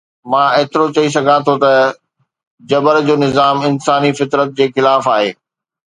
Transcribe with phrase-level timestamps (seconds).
[0.29, 1.71] مان ايترو چئي سگهان ٿو ته
[2.69, 5.31] جبر جو نظام انساني فطرت جي خلاف آهي.